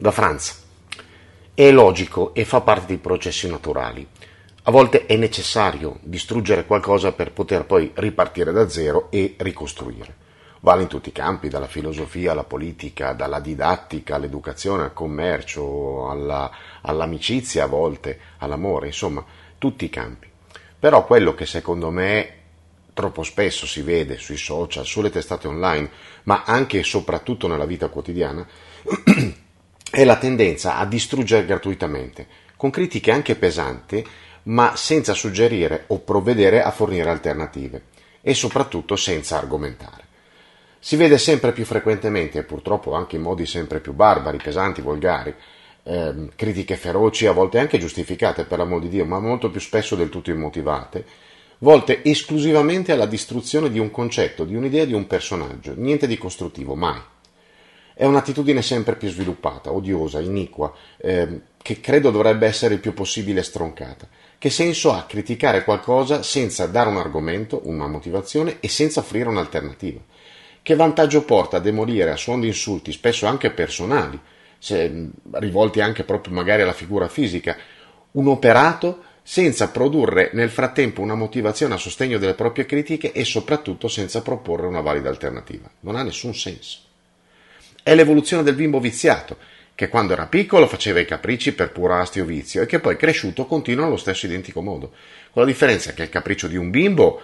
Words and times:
Da 0.00 0.12
Franz. 0.12 0.62
È 1.52 1.72
logico 1.72 2.32
e 2.32 2.44
fa 2.44 2.60
parte 2.60 2.86
dei 2.86 2.98
processi 2.98 3.48
naturali. 3.48 4.06
A 4.62 4.70
volte 4.70 5.06
è 5.06 5.16
necessario 5.16 5.98
distruggere 6.02 6.66
qualcosa 6.66 7.10
per 7.10 7.32
poter 7.32 7.64
poi 7.64 7.90
ripartire 7.94 8.52
da 8.52 8.68
zero 8.68 9.08
e 9.10 9.34
ricostruire. 9.38 10.14
Vale 10.60 10.82
in 10.82 10.88
tutti 10.88 11.08
i 11.08 11.12
campi, 11.12 11.48
dalla 11.48 11.66
filosofia 11.66 12.30
alla 12.30 12.44
politica, 12.44 13.12
dalla 13.12 13.40
didattica 13.40 14.14
all'educazione, 14.14 14.84
al 14.84 14.92
commercio, 14.92 16.08
alla, 16.08 16.48
all'amicizia 16.82 17.64
a 17.64 17.66
volte, 17.68 18.20
all'amore, 18.38 18.86
insomma, 18.86 19.24
tutti 19.58 19.84
i 19.84 19.90
campi. 19.90 20.28
Però 20.78 21.04
quello 21.06 21.34
che 21.34 21.44
secondo 21.44 21.90
me 21.90 22.34
troppo 22.94 23.24
spesso 23.24 23.66
si 23.66 23.82
vede 23.82 24.16
sui 24.16 24.36
social, 24.36 24.86
sulle 24.86 25.10
testate 25.10 25.48
online, 25.48 25.90
ma 26.24 26.44
anche 26.44 26.78
e 26.78 26.84
soprattutto 26.84 27.48
nella 27.48 27.66
vita 27.66 27.88
quotidiana, 27.88 28.46
è 29.90 30.04
la 30.04 30.16
tendenza 30.16 30.76
a 30.76 30.84
distruggere 30.84 31.46
gratuitamente, 31.46 32.26
con 32.56 32.70
critiche 32.70 33.10
anche 33.10 33.36
pesanti, 33.36 34.04
ma 34.44 34.76
senza 34.76 35.14
suggerire 35.14 35.84
o 35.88 36.00
provvedere 36.00 36.62
a 36.62 36.70
fornire 36.70 37.10
alternative 37.10 37.82
e 38.20 38.34
soprattutto 38.34 38.96
senza 38.96 39.36
argomentare. 39.36 40.06
Si 40.78 40.96
vede 40.96 41.18
sempre 41.18 41.52
più 41.52 41.64
frequentemente, 41.64 42.38
e 42.38 42.44
purtroppo 42.44 42.94
anche 42.94 43.16
in 43.16 43.22
modi 43.22 43.46
sempre 43.46 43.80
più 43.80 43.92
barbari, 43.92 44.38
pesanti, 44.38 44.80
volgari, 44.80 45.34
ehm, 45.82 46.30
critiche 46.36 46.76
feroci, 46.76 47.26
a 47.26 47.32
volte 47.32 47.58
anche 47.58 47.78
giustificate 47.78 48.44
per 48.44 48.58
l'amor 48.58 48.80
di 48.80 48.88
Dio, 48.88 49.04
ma 49.04 49.18
molto 49.18 49.50
più 49.50 49.60
spesso 49.60 49.96
del 49.96 50.08
tutto 50.08 50.30
immotivate, 50.30 51.04
volte 51.58 52.04
esclusivamente 52.04 52.92
alla 52.92 53.06
distruzione 53.06 53.70
di 53.70 53.78
un 53.78 53.90
concetto, 53.90 54.44
di 54.44 54.54
un'idea, 54.54 54.84
di 54.84 54.92
un 54.92 55.06
personaggio, 55.06 55.74
niente 55.76 56.06
di 56.06 56.16
costruttivo, 56.16 56.74
mai. 56.74 57.00
È 57.98 58.04
un'attitudine 58.04 58.62
sempre 58.62 58.94
più 58.94 59.08
sviluppata, 59.08 59.72
odiosa, 59.72 60.20
iniqua, 60.20 60.72
ehm, 60.98 61.40
che 61.60 61.80
credo 61.80 62.12
dovrebbe 62.12 62.46
essere 62.46 62.74
il 62.74 62.80
più 62.80 62.94
possibile 62.94 63.42
stroncata. 63.42 64.06
Che 64.38 64.50
senso 64.50 64.92
ha 64.92 65.02
criticare 65.02 65.64
qualcosa 65.64 66.22
senza 66.22 66.66
dare 66.66 66.90
un 66.90 66.98
argomento, 66.98 67.62
una 67.64 67.88
motivazione 67.88 68.58
e 68.60 68.68
senza 68.68 69.00
offrire 69.00 69.28
un'alternativa? 69.28 69.98
Che 70.62 70.76
vantaggio 70.76 71.24
porta 71.24 71.56
a 71.56 71.60
demolire 71.60 72.12
a 72.12 72.16
suon 72.16 72.38
di 72.38 72.46
insulti, 72.46 72.92
spesso 72.92 73.26
anche 73.26 73.50
personali, 73.50 74.16
se, 74.58 75.08
rivolti 75.32 75.80
anche 75.80 76.04
proprio 76.04 76.32
magari 76.32 76.62
alla 76.62 76.72
figura 76.72 77.08
fisica, 77.08 77.56
un 78.12 78.28
operato 78.28 79.02
senza 79.24 79.70
produrre 79.70 80.30
nel 80.34 80.50
frattempo 80.50 81.00
una 81.00 81.16
motivazione 81.16 81.74
a 81.74 81.78
sostegno 81.78 82.18
delle 82.18 82.34
proprie 82.34 82.64
critiche 82.64 83.10
e 83.10 83.24
soprattutto 83.24 83.88
senza 83.88 84.22
proporre 84.22 84.68
una 84.68 84.82
valida 84.82 85.08
alternativa. 85.08 85.68
Non 85.80 85.96
ha 85.96 86.04
nessun 86.04 86.36
senso. 86.36 86.86
È 87.88 87.94
l'evoluzione 87.94 88.42
del 88.42 88.54
bimbo 88.54 88.80
viziato, 88.80 89.38
che 89.74 89.88
quando 89.88 90.12
era 90.12 90.26
piccolo 90.26 90.66
faceva 90.66 91.00
i 91.00 91.06
capricci 91.06 91.54
per 91.54 91.72
puro 91.72 91.94
astio 91.94 92.26
vizio 92.26 92.60
e 92.60 92.66
che 92.66 92.80
poi 92.80 92.98
cresciuto 92.98 93.46
continua 93.46 93.86
allo 93.86 93.96
stesso 93.96 94.26
identico 94.26 94.60
modo. 94.60 94.92
Con 95.30 95.40
la 95.40 95.48
differenza 95.48 95.94
che 95.94 96.02
il 96.02 96.10
capriccio 96.10 96.48
di 96.48 96.58
un 96.58 96.68
bimbo 96.68 97.22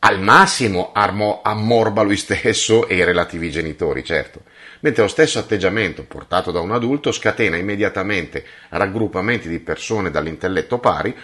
al 0.00 0.18
massimo 0.18 0.90
ammorba 0.92 2.02
lui 2.02 2.16
stesso 2.16 2.88
e 2.88 2.96
i 2.96 3.04
relativi 3.04 3.52
genitori, 3.52 4.02
certo, 4.02 4.40
mentre 4.80 5.02
lo 5.04 5.08
stesso 5.08 5.38
atteggiamento 5.38 6.02
portato 6.02 6.50
da 6.50 6.58
un 6.58 6.72
adulto 6.72 7.12
scatena 7.12 7.54
immediatamente 7.54 8.44
raggruppamenti 8.70 9.48
di 9.48 9.60
persone 9.60 10.10
dall'intelletto 10.10 10.78
pari, 10.78 11.14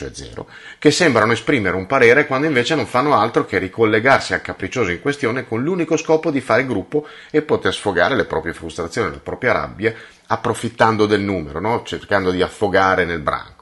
cioè 0.00 0.10
zero, 0.12 0.48
che 0.78 0.90
sembrano 0.90 1.32
esprimere 1.32 1.76
un 1.76 1.86
parere 1.86 2.26
quando 2.26 2.46
invece 2.46 2.74
non 2.74 2.86
fanno 2.86 3.14
altro 3.14 3.44
che 3.44 3.58
ricollegarsi 3.58 4.32
al 4.32 4.40
capriccioso 4.40 4.90
in 4.90 5.00
questione 5.00 5.46
con 5.46 5.62
l'unico 5.62 5.96
scopo 5.98 6.30
di 6.30 6.40
fare 6.40 6.66
gruppo 6.66 7.06
e 7.30 7.42
poter 7.42 7.74
sfogare 7.74 8.16
le 8.16 8.24
proprie 8.24 8.54
frustrazioni, 8.54 9.10
la 9.10 9.18
propria 9.18 9.52
rabbia, 9.52 9.94
approfittando 10.26 11.04
del 11.06 11.20
numero, 11.20 11.60
no? 11.60 11.82
cercando 11.84 12.30
di 12.30 12.40
affogare 12.40 13.04
nel 13.04 13.20
branco. 13.20 13.58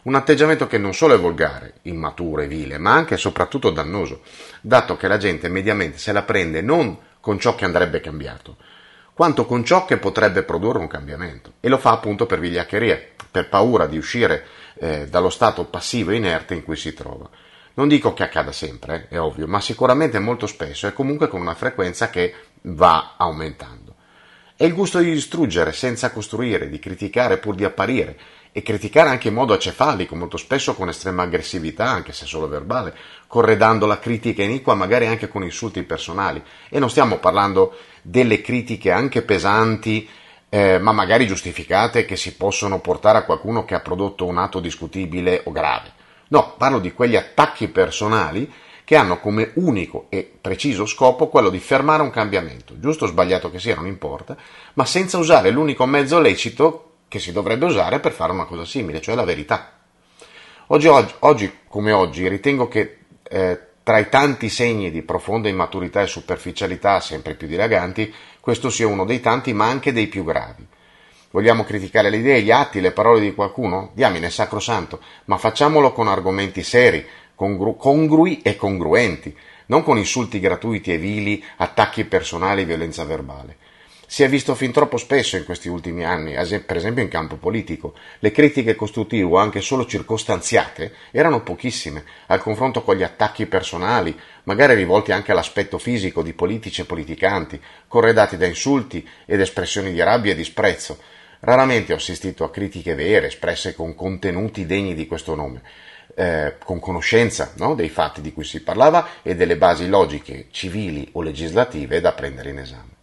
Un 0.00 0.14
atteggiamento 0.14 0.66
che 0.66 0.78
non 0.78 0.94
solo 0.94 1.14
è 1.14 1.18
volgare, 1.18 1.74
immaturo 1.82 2.40
e 2.40 2.46
vile, 2.46 2.78
ma 2.78 2.92
anche 2.92 3.14
e 3.14 3.18
soprattutto 3.18 3.68
dannoso, 3.68 4.22
dato 4.62 4.96
che 4.96 5.06
la 5.06 5.18
gente 5.18 5.50
mediamente 5.50 5.98
se 5.98 6.12
la 6.12 6.22
prende 6.22 6.62
non 6.62 6.96
con 7.20 7.38
ciò 7.38 7.54
che 7.54 7.66
andrebbe 7.66 8.00
cambiato, 8.00 8.56
quanto 9.12 9.44
con 9.44 9.64
ciò 9.64 9.84
che 9.84 9.98
potrebbe 9.98 10.44
produrre 10.44 10.78
un 10.78 10.86
cambiamento. 10.86 11.54
E 11.60 11.68
lo 11.68 11.76
fa 11.76 11.90
appunto 11.90 12.24
per 12.24 12.38
vigliaccheria, 12.38 12.98
per 13.30 13.50
paura 13.50 13.86
di 13.86 13.98
uscire 13.98 14.46
eh, 14.78 15.08
dallo 15.08 15.30
stato 15.30 15.64
passivo 15.64 16.10
e 16.10 16.16
inerte 16.16 16.54
in 16.54 16.64
cui 16.64 16.76
si 16.76 16.94
trova. 16.94 17.28
Non 17.74 17.88
dico 17.88 18.12
che 18.12 18.24
accada 18.24 18.52
sempre, 18.52 19.06
eh, 19.08 19.16
è 19.16 19.20
ovvio, 19.20 19.46
ma 19.46 19.60
sicuramente 19.60 20.18
molto 20.18 20.46
spesso 20.46 20.86
e 20.86 20.92
comunque 20.92 21.28
con 21.28 21.40
una 21.40 21.54
frequenza 21.54 22.10
che 22.10 22.34
va 22.62 23.14
aumentando. 23.16 23.94
È 24.56 24.64
il 24.64 24.74
gusto 24.74 24.98
di 24.98 25.12
distruggere 25.12 25.72
senza 25.72 26.10
costruire, 26.10 26.68
di 26.68 26.80
criticare 26.80 27.38
pur 27.38 27.54
di 27.54 27.64
apparire, 27.64 28.18
e 28.50 28.62
criticare 28.62 29.08
anche 29.08 29.28
in 29.28 29.34
modo 29.34 29.52
acefalico, 29.52 30.16
molto 30.16 30.36
spesso 30.36 30.74
con 30.74 30.88
estrema 30.88 31.22
aggressività, 31.22 31.88
anche 31.88 32.12
se 32.12 32.26
solo 32.26 32.48
verbale, 32.48 32.94
corredando 33.28 33.86
la 33.86 34.00
critica 34.00 34.42
iniqua 34.42 34.74
magari 34.74 35.06
anche 35.06 35.28
con 35.28 35.44
insulti 35.44 35.82
personali. 35.84 36.42
E 36.68 36.80
non 36.80 36.90
stiamo 36.90 37.18
parlando 37.18 37.76
delle 38.02 38.40
critiche 38.40 38.90
anche 38.90 39.22
pesanti, 39.22 40.08
eh, 40.48 40.78
ma 40.78 40.92
magari 40.92 41.26
giustificate, 41.26 42.04
che 42.04 42.16
si 42.16 42.34
possono 42.36 42.80
portare 42.80 43.18
a 43.18 43.24
qualcuno 43.24 43.64
che 43.64 43.74
ha 43.74 43.80
prodotto 43.80 44.26
un 44.26 44.38
atto 44.38 44.60
discutibile 44.60 45.42
o 45.44 45.52
grave. 45.52 45.92
No, 46.28 46.54
parlo 46.56 46.78
di 46.78 46.92
quegli 46.92 47.16
attacchi 47.16 47.68
personali 47.68 48.50
che 48.84 48.96
hanno 48.96 49.20
come 49.20 49.50
unico 49.56 50.06
e 50.08 50.30
preciso 50.40 50.86
scopo 50.86 51.28
quello 51.28 51.50
di 51.50 51.58
fermare 51.58 52.02
un 52.02 52.10
cambiamento, 52.10 52.80
giusto 52.80 53.04
o 53.04 53.08
sbagliato 53.08 53.50
che 53.50 53.58
sia, 53.58 53.74
non 53.74 53.86
importa, 53.86 54.36
ma 54.74 54.86
senza 54.86 55.18
usare 55.18 55.50
l'unico 55.50 55.84
mezzo 55.84 56.18
lecito 56.18 56.92
che 57.08 57.18
si 57.18 57.32
dovrebbe 57.32 57.66
usare 57.66 58.00
per 58.00 58.12
fare 58.12 58.32
una 58.32 58.46
cosa 58.46 58.64
simile, 58.64 59.02
cioè 59.02 59.14
la 59.14 59.24
verità. 59.24 59.72
Oggi, 60.68 60.86
oggi, 60.86 61.14
oggi 61.20 61.58
come 61.68 61.92
oggi 61.92 62.28
ritengo 62.28 62.68
che 62.68 62.98
eh, 63.22 63.67
tra 63.88 63.96
i 63.96 64.10
tanti 64.10 64.50
segni 64.50 64.90
di 64.90 65.00
profonda 65.00 65.48
immaturità 65.48 66.02
e 66.02 66.06
superficialità 66.06 67.00
sempre 67.00 67.32
più 67.32 67.46
dilaganti, 67.46 68.12
questo 68.38 68.68
sia 68.68 68.86
uno 68.86 69.06
dei 69.06 69.20
tanti, 69.20 69.54
ma 69.54 69.64
anche 69.64 69.94
dei 69.94 70.08
più 70.08 70.24
gravi. 70.24 70.62
Vogliamo 71.30 71.64
criticare 71.64 72.10
le 72.10 72.18
idee, 72.18 72.42
gli 72.42 72.50
atti, 72.50 72.82
le 72.82 72.92
parole 72.92 73.20
di 73.20 73.32
qualcuno? 73.32 73.92
Diamine, 73.94 74.28
sacrosanto, 74.28 75.00
ma 75.24 75.38
facciamolo 75.38 75.92
con 75.92 76.06
argomenti 76.06 76.62
seri, 76.62 77.02
congru- 77.34 77.78
congrui 77.78 78.42
e 78.42 78.56
congruenti, 78.56 79.34
non 79.68 79.82
con 79.82 79.96
insulti 79.96 80.38
gratuiti 80.38 80.92
e 80.92 80.98
vili, 80.98 81.42
attacchi 81.56 82.04
personali 82.04 82.60
e 82.60 82.66
violenza 82.66 83.04
verbale. 83.04 83.56
Si 84.10 84.22
è 84.22 84.28
visto 84.30 84.54
fin 84.54 84.72
troppo 84.72 84.96
spesso 84.96 85.36
in 85.36 85.44
questi 85.44 85.68
ultimi 85.68 86.02
anni, 86.02 86.32
per 86.64 86.78
esempio 86.78 87.02
in 87.02 87.10
campo 87.10 87.36
politico. 87.36 87.92
Le 88.20 88.30
critiche 88.30 88.74
costruttive 88.74 89.24
o 89.24 89.36
anche 89.36 89.60
solo 89.60 89.84
circostanziate 89.84 90.94
erano 91.10 91.42
pochissime, 91.42 92.04
al 92.28 92.40
confronto 92.40 92.82
con 92.82 92.96
gli 92.96 93.02
attacchi 93.02 93.44
personali, 93.44 94.18
magari 94.44 94.76
rivolti 94.76 95.12
anche 95.12 95.32
all'aspetto 95.32 95.76
fisico 95.76 96.22
di 96.22 96.32
politici 96.32 96.80
e 96.80 96.86
politicanti, 96.86 97.60
corredati 97.86 98.38
da 98.38 98.46
insulti 98.46 99.06
ed 99.26 99.42
espressioni 99.42 99.92
di 99.92 100.02
rabbia 100.02 100.32
e 100.32 100.36
disprezzo. 100.36 100.98
Raramente 101.40 101.92
ho 101.92 101.96
assistito 101.96 102.44
a 102.44 102.50
critiche 102.50 102.94
vere, 102.94 103.26
espresse 103.26 103.74
con 103.74 103.94
contenuti 103.94 104.64
degni 104.64 104.94
di 104.94 105.06
questo 105.06 105.34
nome. 105.34 105.60
Eh, 106.14 106.54
con 106.64 106.80
conoscenza 106.80 107.52
no, 107.56 107.74
dei 107.74 107.90
fatti 107.90 108.22
di 108.22 108.32
cui 108.32 108.44
si 108.44 108.62
parlava 108.62 109.06
e 109.22 109.36
delle 109.36 109.58
basi 109.58 109.86
logiche, 109.86 110.46
civili 110.50 111.06
o 111.12 111.20
legislative 111.20 112.00
da 112.00 112.12
prendere 112.12 112.48
in 112.48 112.58
esame. 112.60 112.97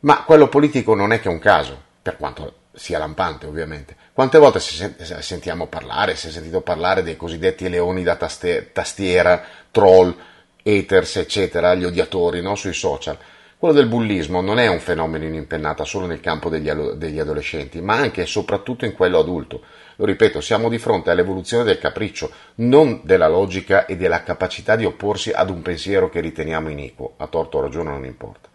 Ma 0.00 0.24
quello 0.24 0.48
politico 0.48 0.94
non 0.94 1.12
è 1.12 1.20
che 1.20 1.28
un 1.28 1.38
caso, 1.38 1.78
per 2.00 2.16
quanto 2.16 2.54
sia 2.72 2.98
lampante 2.98 3.46
ovviamente. 3.46 3.96
Quante 4.12 4.38
volte 4.38 4.60
sentiamo 4.60 5.66
parlare, 5.66 6.16
si 6.16 6.28
è 6.28 6.30
sentito 6.30 6.62
parlare 6.62 7.02
dei 7.02 7.16
cosiddetti 7.16 7.68
leoni 7.68 8.02
da 8.02 8.16
tastiera, 8.16 9.42
troll, 9.70 10.14
haters, 10.62 11.16
eccetera, 11.16 11.74
gli 11.74 11.84
odiatori 11.84 12.40
no? 12.40 12.54
sui 12.54 12.72
social. 12.72 13.18
Quello 13.58 13.74
del 13.74 13.88
bullismo 13.88 14.40
non 14.40 14.58
è 14.58 14.68
un 14.68 14.80
fenomeno 14.80 15.26
in 15.26 15.34
impennata 15.34 15.84
solo 15.84 16.06
nel 16.06 16.20
campo 16.20 16.48
degli, 16.48 16.70
degli 16.70 17.18
adolescenti, 17.18 17.82
ma 17.82 17.96
anche 17.96 18.22
e 18.22 18.26
soprattutto 18.26 18.86
in 18.86 18.94
quello 18.94 19.18
adulto. 19.18 19.60
Lo 19.96 20.06
ripeto, 20.06 20.40
siamo 20.40 20.70
di 20.70 20.78
fronte 20.78 21.10
all'evoluzione 21.10 21.64
del 21.64 21.78
capriccio, 21.78 22.30
non 22.56 23.02
della 23.04 23.28
logica 23.28 23.84
e 23.84 23.98
della 23.98 24.22
capacità 24.22 24.76
di 24.76 24.86
opporsi 24.86 25.30
ad 25.30 25.50
un 25.50 25.60
pensiero 25.60 26.08
che 26.08 26.20
riteniamo 26.20 26.70
iniquo. 26.70 27.14
A 27.18 27.26
torto 27.26 27.58
o 27.58 27.60
ragione 27.60 27.90
non 27.90 28.06
importa. 28.06 28.49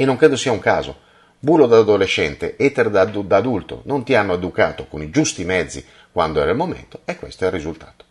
E 0.00 0.04
non 0.04 0.14
credo 0.14 0.36
sia 0.36 0.52
un 0.52 0.60
caso. 0.60 0.96
Bulo 1.40 1.66
da 1.66 1.78
adolescente, 1.78 2.56
eter 2.56 2.88
da, 2.88 3.04
da 3.04 3.36
adulto, 3.36 3.82
non 3.86 4.04
ti 4.04 4.14
hanno 4.14 4.34
educato 4.34 4.86
con 4.86 5.02
i 5.02 5.10
giusti 5.10 5.44
mezzi 5.44 5.84
quando 6.12 6.40
era 6.40 6.52
il 6.52 6.56
momento 6.56 7.00
e 7.04 7.16
questo 7.16 7.42
è 7.42 7.46
il 7.48 7.54
risultato. 7.54 8.04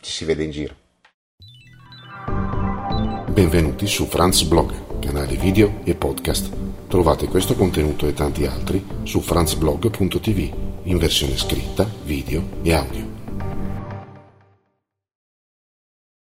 Ci 0.00 0.10
si 0.10 0.24
vede 0.24 0.42
in 0.42 0.50
giro. 0.50 0.74
Benvenuti 3.28 3.86
su 3.86 4.06
Franz 4.06 4.42
Blog, 4.42 4.98
canale 4.98 5.36
video 5.36 5.82
e 5.84 5.94
podcast. 5.94 6.50
Trovate 6.88 7.28
questo 7.28 7.54
contenuto 7.54 8.08
e 8.08 8.12
tanti 8.12 8.44
altri 8.44 8.84
su 9.04 9.20
franzblog.tv 9.20 10.52
in 10.82 10.98
versione 10.98 11.36
scritta, 11.36 11.88
video 12.02 12.42
e 12.62 12.72
audio. 12.72 13.19